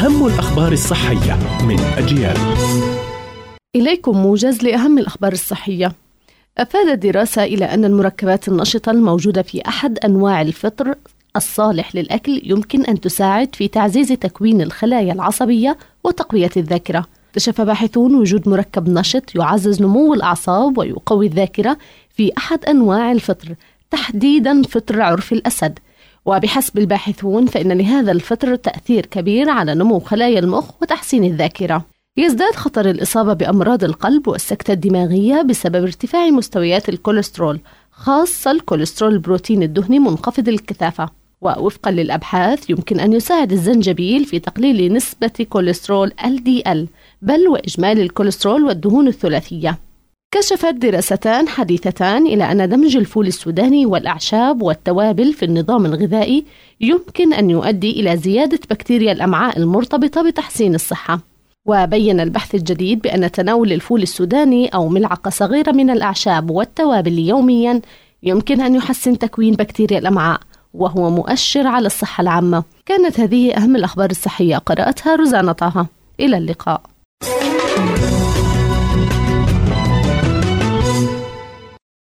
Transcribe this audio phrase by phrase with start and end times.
[0.00, 2.36] أهم الأخبار الصحية من أجيال
[3.76, 5.92] إليكم موجز لأهم الأخبار الصحية
[6.58, 10.94] أفادت دراسة إلى أن المركبات النشطة الموجودة في أحد أنواع الفطر
[11.36, 17.06] الصالح للأكل يمكن أن تساعد في تعزيز تكوين الخلايا العصبية وتقوية الذاكرة.
[17.28, 21.78] اكتشف باحثون وجود مركب نشط يعزز نمو الأعصاب ويقوي الذاكرة
[22.10, 23.54] في أحد أنواع الفطر،
[23.90, 25.78] تحديدا فطر عرف الأسد.
[26.24, 31.84] وبحسب الباحثون فإن لهذا الفطر تأثير كبير على نمو خلايا المخ وتحسين الذاكرة.
[32.16, 39.98] يزداد خطر الإصابة بأمراض القلب والسكتة الدماغية بسبب ارتفاع مستويات الكوليسترول خاصة الكوليسترول البروتين الدهني
[39.98, 41.08] منخفض الكثافة
[41.40, 46.86] ووفقا للأبحاث يمكن أن يساعد الزنجبيل في تقليل نسبة كوليسترول LDL
[47.22, 49.78] بل وإجمالي الكوليسترول والدهون الثلاثية
[50.32, 56.44] كشفت دراستان حديثتان إلى أن دمج الفول السوداني والأعشاب والتوابل في النظام الغذائي
[56.80, 61.20] يمكن أن يؤدي إلى زيادة بكتيريا الأمعاء المرتبطة بتحسين الصحة.
[61.66, 67.80] وبين البحث الجديد بأن تناول الفول السوداني أو ملعقة صغيرة من الأعشاب والتوابل يوميا
[68.22, 70.40] يمكن أن يحسن تكوين بكتيريا الأمعاء
[70.74, 72.64] وهو مؤشر على الصحة العامة.
[72.86, 74.56] كانت هذه أهم الأخبار الصحية.
[74.56, 75.86] قرأتها روزانا طه.
[76.20, 76.82] إلى اللقاء.